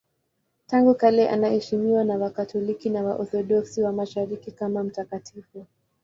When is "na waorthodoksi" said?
2.89-3.81